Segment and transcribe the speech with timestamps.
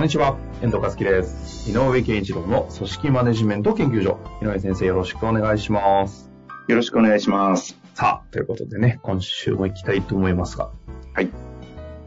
[0.00, 1.70] こんにちは、遠藤和樹です。
[1.70, 4.18] 井上健一郎の組織マネジメント研究所。
[4.40, 6.30] 井上先生、よろしくお願いします。
[6.68, 7.78] よろしくお願いします。
[7.92, 10.70] さあ、ということでね、今週も行きたいと思いますが。
[11.12, 11.28] はい。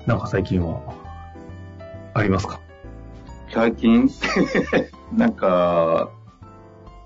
[0.07, 0.81] なんか最近は、
[2.15, 2.59] ありますか？
[3.53, 4.09] 最近、
[5.13, 6.09] なんか、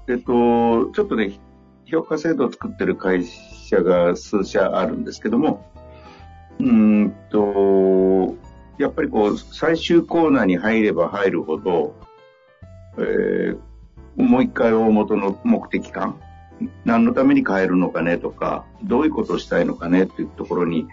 [0.08, 1.38] えっと、ちょっとね、
[1.84, 5.70] 評価制度を作ってる会社が数社あるんですけども、
[6.60, 6.66] うー
[7.08, 8.38] んと、
[8.78, 11.96] やっぱりこう、最終コーナーに入れば入るほど、
[12.98, 13.58] えー
[14.18, 16.20] もう一回大元の目的感、
[16.86, 20.88] 何のために変えるのかねとか、どういうことをしたいのかねっていうところに、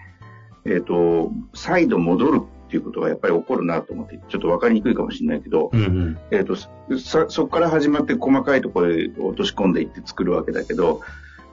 [0.63, 6.17] えっ、と、再度戻るっていうことがやっぱり起こるなと思って、ちょっとわかりにくいかもしれないけど、うんうん。
[6.29, 11.01] えっ、と、さそこから始まって細かいところへ落とし込んでいって作るわけだけど、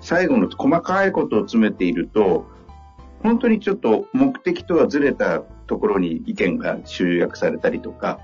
[0.01, 2.47] 最後の細かいことを詰めていると、
[3.23, 8.19] 本当にちょっと目的とはずれたところに意見が集約されたりとか、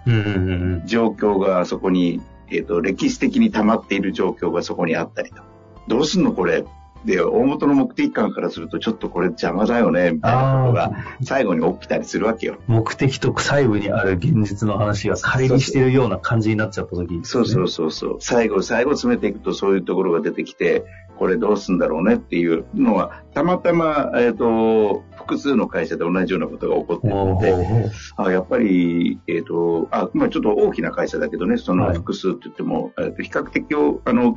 [0.86, 5.42] 状況がそこに、えっ、と、歴史的に溜まっている状況がそこにあったりと。
[5.86, 6.64] どうすんのこれ？
[7.04, 12.58] で、大元の目的感からすると、ちょっとこれ邪魔だよね、みたいなことが最後に起きたりするわけよ。
[12.66, 18.16] 目的と細部にある現実の話が乖離してるような感じになっちゃった時、そうそうそうそう。
[18.20, 20.84] 最後、最後詰めていくとそういうところが出てきて、
[21.18, 33.64] これどうすんだろうねっていうのは、たまたま、えっ、と、複数の会社で同じようなことが起こっているほうほうので、ほうあやっぱり、えっ、と、あ、まあちょっと大きな会社だけどね、そのはい複数って言っても、えーと比較的、
[34.04, 34.36] あの、2、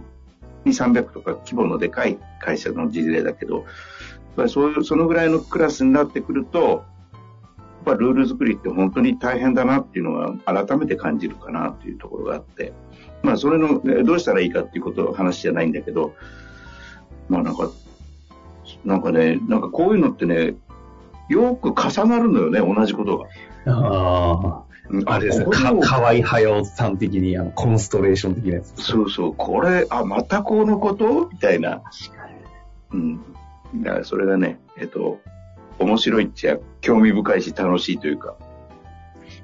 [0.66, 3.66] 300とか規模のでかい会社の事例だけど、やっ
[4.36, 12.74] ぱりそういう、そのぐらいのクラスになってくると、やっぱルール作りって本当に大変だなっていうのは改めて感じるかなっていうところがあって、
[13.24, 16.14] まあそれの、どうしたらいいかっていうことの話じゃないんだけど、
[17.28, 17.72] まあなんか、
[18.86, 20.56] なんかね、なんかこういうのってね、
[21.30, 23.26] よく重なるのよね、同じことが。
[23.66, 24.71] ああ、
[25.06, 28.74] あれですね、か河合隼さん的に、あの、コンストレーション的なやつ。
[28.82, 31.30] そうそう、これ、あ、またこのこと？
[31.32, 31.82] みたいな。
[32.92, 33.22] うん。
[33.76, 35.20] だからそれがね、えっと、
[35.80, 38.36] 面白いっちゃ興味深いし楽しいというか。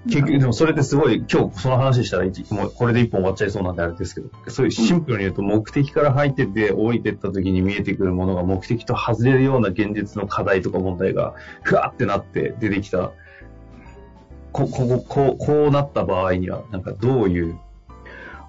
[0.06, 11.34] 結局、でもそれってすごい、今日その話したら一、もうこれで一本終わっちゃいそうなんであれですけど、そういうシンプルに言うと目的から入ってて降りてった時に見えてくるものが目的と外れるような現実の課題とか問題が、
[11.64, 13.12] ふわってなって出てきた。
[14.58, 17.60] こ、ここ、こう、こうなった場合には、なんかどういう、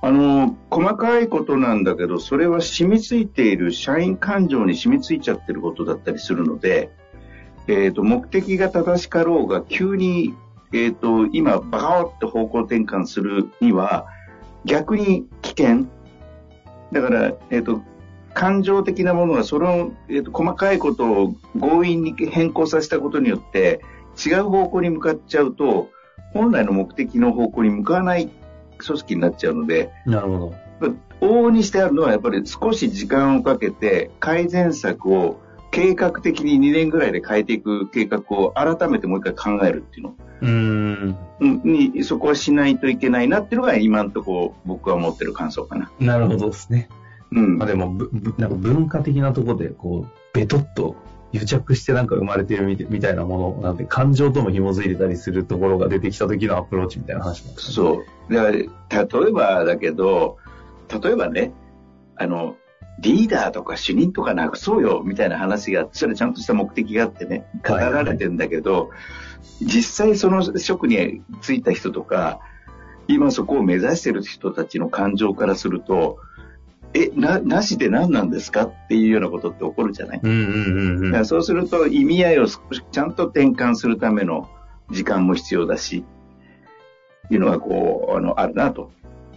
[0.00, 6.90] あの、細かいことなんだけど、それは染みついている社員感情に染みついちゃってることだったりするので、
[7.66, 10.34] えっ、と、目的が正しかろうが、急に、
[10.72, 14.06] えっ、と、今、バカッと方向転換するには、
[14.64, 15.86] 逆に危険。
[16.90, 17.82] だから、えっ、と、
[18.32, 23.80] 感情的なものは、その、えっ、と、細かいことを強引に変更させたことによって、
[24.24, 25.90] 違う方向に向かっちゃうと、
[26.32, 28.30] 本来の目的の方向に向かわない
[28.78, 30.54] 組織になっちゃうので、なるほど。
[31.20, 35.40] 往々にしてあるのはやっぱり少し時間をかけて改善策を
[35.70, 45.90] 計画的に2年ぐらいで変えていく計画を改めてもう一回考えるっていうのうーん、うんに、そこはしないといけないなっていうのが今のところ僕は思ってる感想かな。
[45.98, 46.88] なるほどですね。
[47.32, 47.68] うんまあ。
[47.68, 47.92] でも、
[48.38, 50.94] なんか文化的なところで、こう、ベトっと
[51.32, 57.74] 癒着してなんか生まれてるみたいなものなんで、感情とも紐づいてたりするところが出てきた時のアプローチみたいな話なんですね。
[57.74, 58.34] そう。
[58.34, 60.38] だから、例えばだけど、
[61.02, 61.52] 例えばね、
[62.16, 62.56] あの、
[63.00, 68.90] リーダーとか主任とかなくそうよ、みたいな話が、それちゃんとした目的があってね、語られてんだけど、
[69.60, 72.40] 実際その職に就いた人とか、
[73.06, 76.18] 今そこを目指してる人たちの感情からすると、
[76.94, 81.26] え、な、なしで何なんですかっていうようなことって起こるじゃない、うんうんうんうん。
[81.26, 84.48] そうすると意味合いを少しちゃんと転換するための
[84.90, 86.04] 時間も必要だし、
[87.30, 88.90] いうのがこう、あの、あるなと。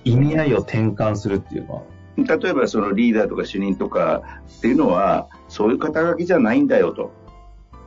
[0.04, 1.82] 意味合いを転換するっていうのは、
[2.18, 7.12] 例えばそのリーダーとか主任とかっていうのは、そういう肩書きじゃないんだよと。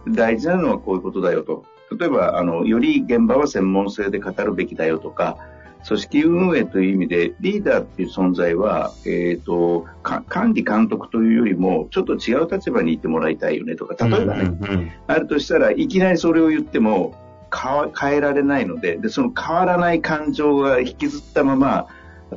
[0.08, 1.64] 大事なのはこういうことだよと。
[1.98, 5.38] 例えば、あの、より現場は専門性で語るべきだよとか、
[5.86, 14.90] 組織運営という意味で、リーダーっていう存在は、えっ、と、か管理監督というよりも、ちょっと違う立場にいてもらいたいよねとか、例えばね、うんうんうん。
[15.06, 17.14] あるとしたらいきなりそれを言っても、
[17.98, 21.86] 変えられないのででその変わらない感情が引きずったまま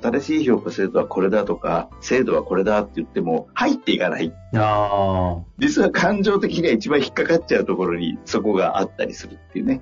[0.02, 4.32] 新しい評価制度はこれだとか制度はこれだって言っても入っていかない。
[4.54, 9.82] あ実は感情的には一番引っかかっちゃうところにそこがあったりするっていうね。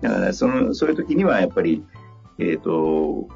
[0.00, 1.84] だからそのそういう時にはやっぱり
[2.38, 3.28] えっ、と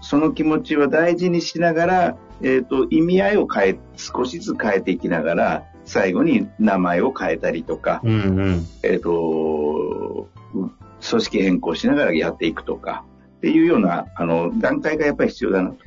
[0.00, 8.66] その気持ちは大事にしながら、えっ、と意味合いを変え少しずつ変えていきながら最後に名前を変えたりとか、うんうん。
[8.82, 13.04] えっ、と、組織変更しながらやっていくとか、
[13.36, 15.76] っていうような、あの、段階がやっぱり必要だなと。
[15.76, 15.78] い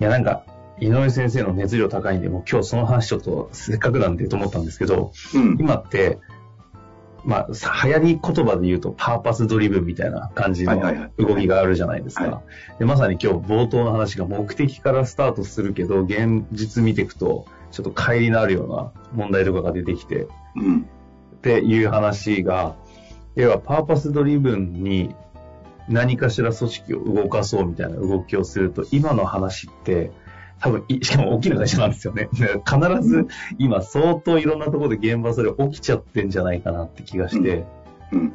[0.00, 0.44] や、なんか、
[0.78, 5.56] 井上先生の熱量高いんで、もう今日その話ちょっとせっかくなんでと思ったんですけど、うん。
[5.58, 6.18] 今って、
[7.26, 10.80] まあ、さ流行り言葉で言うと、パーパスドリブンみたいな感じの
[11.18, 12.42] 動きがあるじゃないですはか。
[12.78, 20.88] でまさに今日冒頭の話が目的からスタートするけど、現実見ていくと、ちょっと乖離のあるような問題とかが出てきて、うん。
[21.36, 22.76] っていう話が、
[23.34, 25.14] 要はパーパスドリブンに
[25.88, 30.12] 何かしら組織を動かそうみたいな動きをすると、今の話って、
[30.60, 32.28] 多分い、しかも大きな会社なんですよね。
[32.32, 33.26] で必ず
[33.58, 37.64] 今相当いろんなところで現場それ起きちゃってんじゃないかなって気がして。
[38.12, 38.32] うん。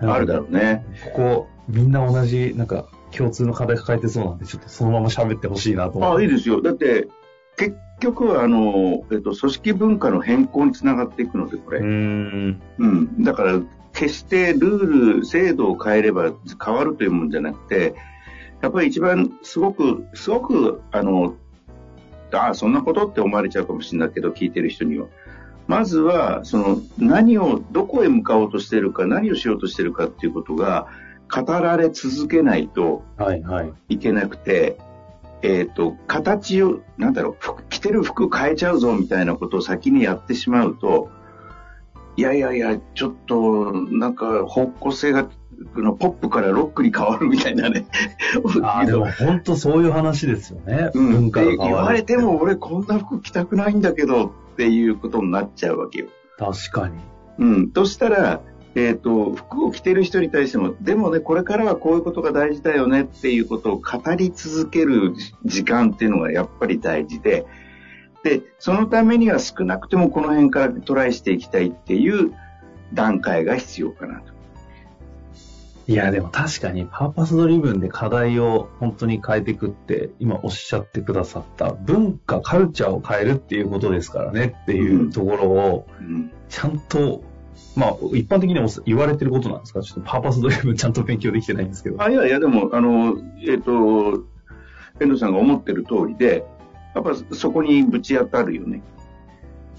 [0.00, 0.84] あるだろうね。
[1.04, 6.24] ここ、みんな同じ、なんか共通の課題抱えてそうなんで、ちょっとそのまま喋ってほしいなと思あって。
[6.24, 6.62] いいですよ。
[6.62, 7.08] だって、
[7.56, 11.80] 結局は、あの、えっと、組織文化の変更につながっていくので、これ。
[11.80, 12.62] うーん。
[12.78, 13.22] うん。
[13.22, 13.60] だから、
[13.92, 16.32] 決してルール、制度を変えれば
[16.64, 17.94] 変わるというもんじゃなくて、
[18.62, 21.34] やっぱり一番すごく、すごく、あの、
[22.36, 25.06] ああ、そんなことって思われちゃうかもしれないけど、聞いてる人には。
[25.66, 30.88] まずは、その、何を、どこへ向かおうとしてるか、何をしようとしてるかっていうことが、
[31.32, 33.72] 語られ続けないとはいはい。
[33.88, 34.78] いけなくて、
[35.42, 41.08] えっ、と、形を、なんだろう、服着てる服変えちゃうぞみたいなことを先にやってしまうと、
[42.16, 45.28] いやいやいや、ちょっと、なんか、方向性が、あ
[45.76, 47.86] のポップからロックに変わるみたいなね。
[48.62, 50.90] ああ、でも本当そういう話ですよね。
[50.94, 51.74] うん、文化がで変わる。
[51.74, 56.06] 言われても、俺こんな服着たくないんだけどっていうことになっちゃうわけよ。
[56.38, 56.94] 確かに。
[57.38, 57.70] うん。
[57.70, 58.40] としたら、
[58.74, 65.14] えっ、と、服を着てる人に対しても、でもね、これからはこういうことが大事だよねっていうことを語り続ける
[65.44, 67.46] 時間っていうのがやっぱり大事で、
[68.22, 72.32] で、そのためには少なくてもこの辺からトライしていきたいっていう
[72.92, 74.39] 段階が必要かなと。
[75.90, 86.30] いや、でも確かにパーパスドリブンで課題を本当に変えていくって、今おっしゃってくださった文化、カルチャーを変えるっていうことですからねっていうところを、うん。
[86.48, 87.24] ちゃんと、
[87.74, 89.82] まあ、一般的にも言われてることなんですか？
[89.82, 92.00] ちょっとパーパスドリブンちゃんと勉強できてないんですけど。
[92.00, 94.22] あ、いやいや、でも、あの、えっ、と、
[95.00, 96.46] 遠藤さんが思ってる通りで、
[96.94, 98.80] やっぱそこにぶち当たるよね。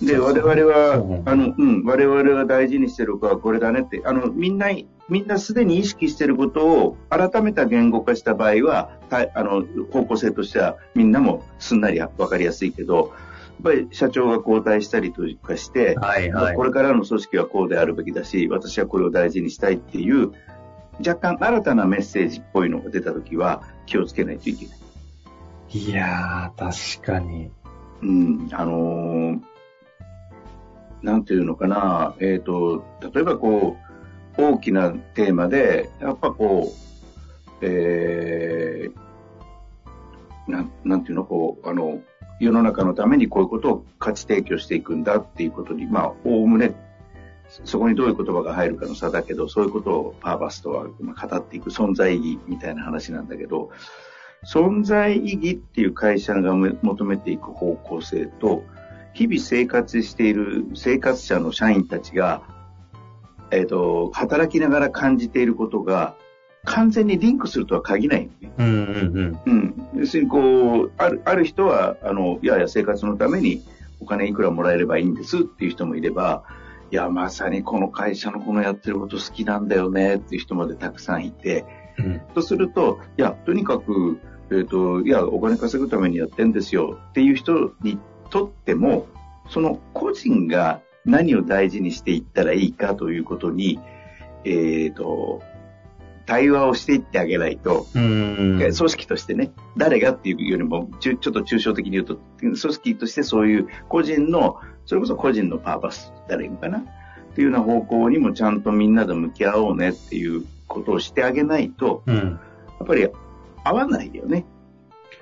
[0.02, 4.68] で、我々はあの、うん、我々が大事にしてる子はこれだねって、あの、みんな、
[5.12, 13.08] みんなすでに意識してることを改めた言語化した場合は、たあの、方向性としてはみんなもすんなりわかりやすいけど、やっ
[13.62, 16.64] ぱり社長が交代したりとかして、はいはいこ。
[16.64, 20.32] れからの組織はこうであるべきだし、私はこれを大事にしたいっていう、
[21.06, 24.78] 若干新たなメッセージっぽいのが出たときは気をつけないといけない。
[25.78, 27.52] いやー、確かに。
[28.02, 29.42] うん、あのー
[31.02, 33.81] なんていうのかな、えっ、と、例えばこう、
[34.38, 42.00] 大きなテーマで、やっぱこう、えー、なん、なんていうの、こう、あの、
[42.40, 46.74] 世の中のためにこういうことを価値提供していくんだっていうことに、まあ、おおむね、
[47.66, 53.70] そこにどういう言葉が入るかの差だけど、そういうことをパーバスとは語っていく存在意義みたいな話なんだけど、
[54.44, 58.64] 存在意義っていう会社が求めていく方向性と、
[59.14, 62.42] 日々生活している生活者の社員たちが、
[63.52, 66.16] えっ、と、働きながら感じていることが、
[66.64, 68.52] 完全にリンクするとは限らないよね。
[68.58, 69.52] うんうんうん。
[69.54, 69.88] うん。
[69.96, 73.64] 要するにこう、ある、ある人は、あの、いやいや生活のために
[74.00, 76.44] お金いくらもらえればいいんですっていう人もいれば、
[76.92, 81.66] いや、まさにこの会社のこのやってること好きなんだよねっていう人までたくさんいて、
[81.98, 84.20] うんとすると、いや、とにかく、
[84.52, 87.98] えっ、と、いや、お金稼ぐためにやってんですよっていう人に
[88.30, 89.08] とっても、
[89.50, 93.80] その個人が何を大事にしていったらいいかということに、
[94.44, 95.42] えっ、と、
[96.26, 98.58] 対話をしていってあげないと、うん。
[98.60, 106.84] 組織としてね、誰がっていうよりも、ちょちょっと抽象的に言うと、組織としてそういう個人の、それこそ個人のパーパスって言ったらいいのかなっ
[107.36, 112.16] ていうような方向にもちゃんとみんなで向き合おうねっていうことをしてあげないと、うん。
[112.16, 113.10] やっぱり
[113.64, 114.46] 合わないよね。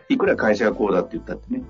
[0.09, 1.63] いくら会社がこうだって言ったってね。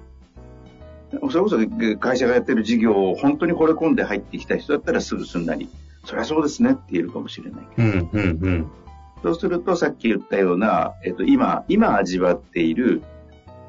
[1.12, 1.58] それこそ
[2.00, 5.70] 会社がやってる事業を本当に惚れ込んで入ってきた人だったらすぐすんなり、
[6.06, 7.62] そりゃそうですねって言えるかもしれない。
[7.78, 8.72] うん、うん、うん。
[9.24, 13.02] そうすると、さっき言ったような、えっと、今、今味わっている、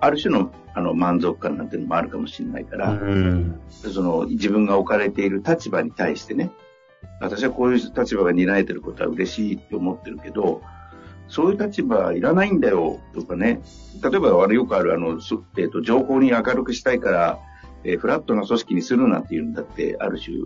[0.00, 3.60] ある種のあの満足感なんていうのもあるかもしれないから、うん。
[3.68, 6.52] その自分が置かれている立場に対してね、
[7.20, 10.62] 私はこういう立場が担えてることは嬉しいって思ってるけど、
[11.30, 13.62] そういう立場いらないんだよとかね、
[14.02, 17.38] 例えばあれよくあるあの、そえっと情報に明るくしたいから、
[17.84, 20.36] えーフラットな組織にするなんていうんだって、ある種、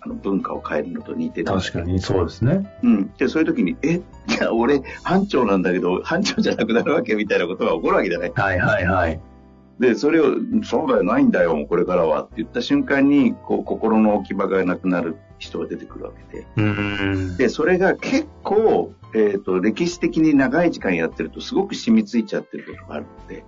[0.00, 1.46] あの文化を変えるのと似てる。
[1.46, 2.78] 確かにそうですね。
[2.84, 3.10] うん。
[3.18, 8.32] で、そういう時に、え、 じゃあ俺、班長なんだけど、班長じゃなくなるわけみたいなことが起こるわけじゃない？
[8.36, 9.20] はいはいはい。
[9.80, 10.26] で、それを、
[10.62, 16.46] そうだよ、ないんだよ、これからはって言った瞬間に、こう、心の置き場がなくなる人が出てくるわけで。
[16.56, 17.36] うん。
[17.36, 23.44] で、それが結構、えっ、と、歴史的に長い時間やってると、すごく染みついちゃってることがあるので、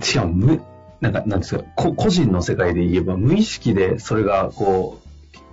[0.00, 0.62] しかも、む、
[1.00, 5.08] なんか、なんですか、こ個人の世界で言えば、無意識で、それが、こう、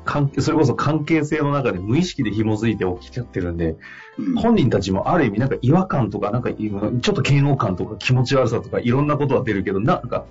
[0.06, 3.76] 関係、それこそ関係性の中で無意識で紐づいて起きちゃってるんで、
[4.18, 10.26] うん本人たちもある意味なんか違和感とか、なんかちょっと嫌悪感とか気持ち悪さとかいろんなことは出るけど、なんか、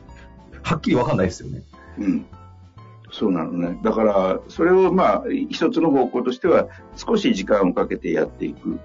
[0.63, 1.63] はっきりわかんないですよね。
[1.99, 2.27] うん。
[3.11, 3.79] そうなのね。
[3.83, 8.79] だから、それをまあ、一つの方向としては、少し時間をかけてやっていく。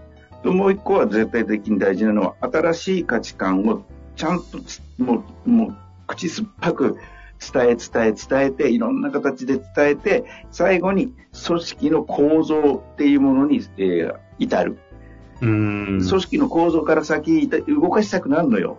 [0.44, 3.84] ともう一個は絶対的に大事なのは、新しい価値観を
[4.15, 5.75] ちゃんとつ、もう、もう、
[6.08, 6.98] 口酸っぱく
[7.39, 11.13] 伝え伝え伝えて、いろんな形で伝えて、最後に
[11.48, 14.77] 組織の構造っていうものに、えー至る。
[15.42, 16.08] うーん。
[16.08, 18.77] 組織の構造から先、動かしたくなるのよ。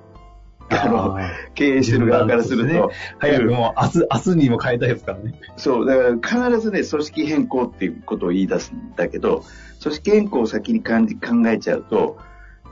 [0.71, 1.19] あの、
[1.55, 2.91] 経営してる側からすると。
[3.19, 5.35] 早くもう明日、明日にも変えたいですからね。
[5.57, 9.45] そう、だから必ずね、組織変更っていうことを言い出すんだけど、
[9.83, 12.19] 組織変更を先に感じ考えちゃうと、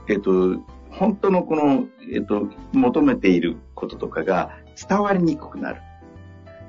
[0.07, 0.59] えっと、
[0.89, 4.51] 本当のこの、えっと、求めていることとかが
[4.89, 5.81] 伝わりにくくなる。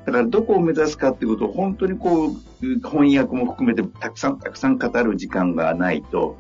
[0.06, 2.32] だからどこを目指すかっていうことを本当にこう、
[2.86, 6.36] 翻訳も含めてたくさんたくさん語る時間がないと、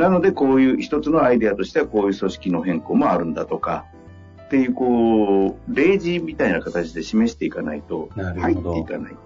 [0.00, 3.84] なのでこういう一つのアイデアとしてはこういう組織の変更もあるんだとか、
[4.46, 9.16] っていうこう、例示みたいな形で示していかないと入っていかない。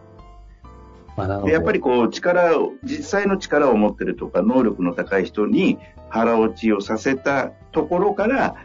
[1.16, 5.78] まあ、やっぱりこう力を、実際の力を持ってるとか能力の高い人に
[6.10, 8.56] 腹落ちをさせたところから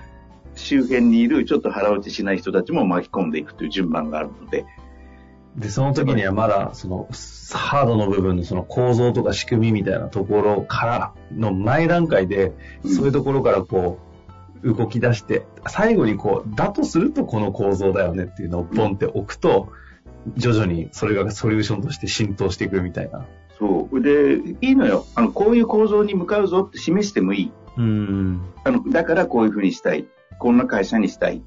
[0.55, 4.65] 周辺にいるちょっと腹落ちしない人たちも巻き込んでいくという順番があるので、
[5.57, 7.07] で、その時にはまだ、その、
[7.51, 12.53] ハードの部分のその構造とか仕組みみたいなところからの前段階で、
[12.83, 13.99] うんそういうところからこ
[14.63, 19.71] う、動き出して、最後にこう、だとするとこの構造だよねっていうのをポンって置くと、
[20.35, 23.25] 徐々にそれがソリューションとして浸透していくみたいな。
[23.57, 24.01] そう。
[24.01, 25.05] で、いいのよ。
[25.15, 27.51] あの、こういう構造に向かうぞって示してもいい。
[27.77, 28.41] うん。
[28.63, 30.07] あの、だからこういうふうにしたい。
[30.37, 31.41] こんな会社にしたい。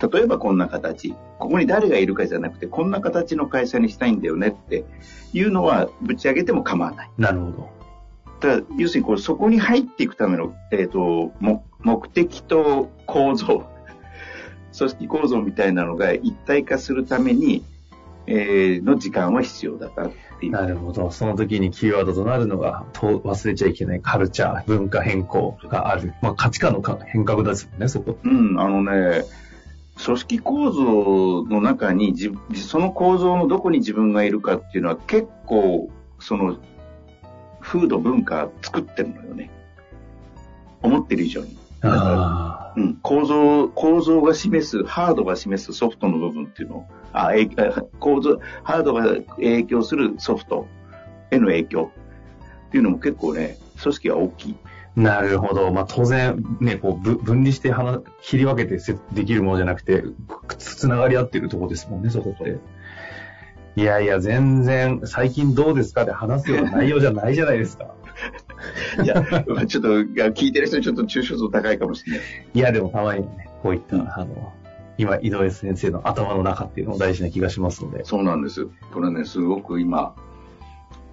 [0.00, 1.14] 例えばこんな形。
[1.38, 4.84] ここに誰がいるかじゃなくて、こんな形の会社にしたいんだよねって
[5.32, 7.10] いうのはぶち上げても構わない。
[7.18, 7.78] なるほど。
[8.40, 13.66] ただ、要するにこう、そこに入っていくための、えっ、と、も目的と構造、
[14.76, 17.64] 組織構造みたいなのが一体化するために、
[18.26, 20.52] えーの時間は必要だったっていう。
[20.52, 21.10] なるほど。
[21.10, 26.12] その時にキーワードとなるのが、と忘れちゃいけないカルチャー、文化変更がある。
[26.20, 28.18] まあ価値観のか変革ですもんね、そこ。
[28.22, 29.24] うん、あのね、
[30.04, 35.90] 組織構造の中にじ、その構造のどこに自分がいるかっていうのは結構、
[36.20, 36.56] その、
[37.60, 39.50] 風土文化作ってるのよね。
[40.82, 41.58] 思ってる以上に。
[41.80, 50.66] だからあうん、構造、構造が示す、ハードが示すソフトの部分っていうのを、あ、えあ構造、ハードが影響するソフト
[51.30, 51.90] への影響
[52.68, 54.56] っていうのも結構ね、組織は大きい。
[54.98, 55.00] あ。
[55.00, 55.70] なるほど。
[55.72, 60.04] まあ当然、ね、こう、ぶ分離して話、切り分けてせできるものじゃなくて、
[60.58, 62.58] つつながり合ってるところですもんね、そこって。
[63.76, 67.94] いやいや、全然、最近どうですかって話すような 内容じゃないじゃないですか。
[69.04, 69.22] いや、
[69.66, 69.88] ちょっと、
[70.32, 72.26] 聞いてる人にちょっと抽象度高いかもしれない。
[72.54, 74.52] いや、でもたまにはね、こういった、あの、
[74.96, 78.04] 今、井上先生の頭の中っていうのも大事な気がしますので。
[78.04, 78.66] そうなんです。
[78.92, 80.16] これね、すごく今、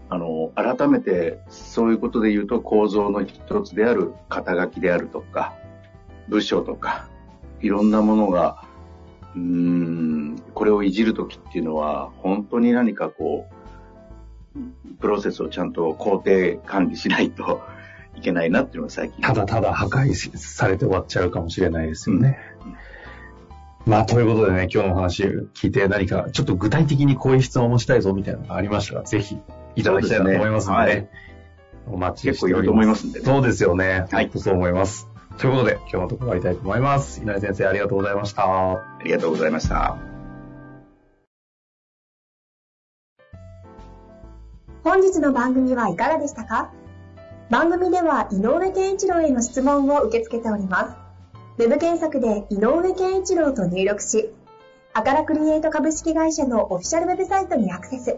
[0.10, 5.56] あの、改めて、そういうことで言うと、構造の一つである肩書きであるとか、
[6.28, 7.10] 部署とか、
[7.62, 8.64] いろんなものが、
[9.36, 13.48] うーん、これをいじるときっていうのは、本当に何かこ
[14.56, 17.62] う、プロセスをちゃんと工程管理しないと
[18.16, 19.22] いけないなっていうのが最近。
[19.22, 22.40] ただただ破壊しされて終わっちゃうかもしれないですよね。
[22.66, 22.76] うん
[23.86, 29.38] まあ、ということでね、今日のお話聞いて何か、ちょっと具体的にこういう質問もしたいぞみたいなのがありましたら、ぜひ
[29.76, 31.10] いただきたいなと思いますので、ねはい、
[31.88, 32.56] お待ちしております。
[32.56, 34.06] 結構いると思いますんで、ね、そうですよね。
[34.12, 34.32] はい。
[34.36, 35.08] そう思います。
[35.38, 37.22] ということで、今日のところ終わりたいと思います。
[37.22, 38.44] 稲荷先生、ありがとうございました。
[38.44, 39.98] ありがとうございました。
[44.84, 46.72] 本日の番組はいかがでしたか？
[47.50, 50.96] 番組では井上健一郎への質問を受け付けております。
[51.58, 54.30] ウェブ検索で井上健一郎と入力し、
[54.94, 58.18] アカラクリエイト株式会社のオフィシャルウェブサイトにアクセス。